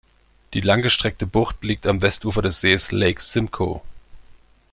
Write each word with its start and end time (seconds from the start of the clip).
Die 0.55 0.61
langgestreckte 0.61 1.27
Bucht 1.27 1.63
liegt 1.63 1.85
am 1.85 2.01
Westufer 2.01 2.41
des 2.41 2.59
Sees 2.59 2.91
Lake 2.91 3.21
Simcoe. 3.21 3.81